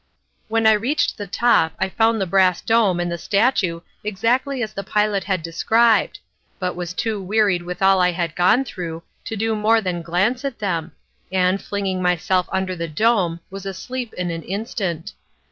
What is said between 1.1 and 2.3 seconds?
the top I found the